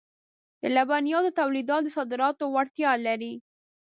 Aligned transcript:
د 0.61 0.63
لبنیاتو 0.75 1.35
تولیدات 1.39 1.81
د 1.83 1.87
صادراتو 1.97 2.43
وړتیا 2.55 2.91
لري. 3.07 3.33